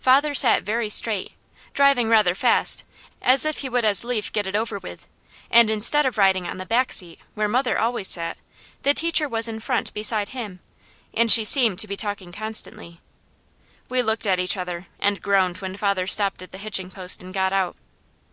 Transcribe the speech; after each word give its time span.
Father 0.00 0.34
sat 0.34 0.64
very 0.64 0.88
straight, 0.88 1.34
driving 1.72 2.08
rather 2.08 2.34
fast, 2.34 2.82
as 3.22 3.44
if 3.44 3.58
he 3.58 3.68
would 3.68 3.84
as 3.84 4.02
lief 4.02 4.32
get 4.32 4.44
it 4.44 4.56
over 4.56 4.76
with, 4.76 5.06
and 5.52 5.70
instead 5.70 6.04
of 6.04 6.18
riding 6.18 6.48
on 6.48 6.56
the 6.56 6.66
back 6.66 6.92
seat, 6.92 7.20
where 7.34 7.46
mother 7.46 7.78
always 7.78 8.08
sat, 8.08 8.38
the 8.82 8.92
teacher 8.92 9.28
was 9.28 9.46
in 9.46 9.60
front 9.60 9.94
beside 9.94 10.30
him, 10.30 10.58
and 11.14 11.30
she 11.30 11.44
seemed 11.44 11.78
to 11.78 11.86
be 11.86 11.96
talking 11.96 12.32
constantly. 12.32 13.00
We 13.88 14.02
looked 14.02 14.26
at 14.26 14.40
each 14.40 14.56
other 14.56 14.88
and 14.98 15.22
groaned 15.22 15.58
when 15.58 15.76
father 15.76 16.08
stopped 16.08 16.42
at 16.42 16.50
the 16.50 16.58
hitching 16.58 16.90
post 16.90 17.22
and 17.22 17.32
got 17.32 17.52
out. 17.52 17.76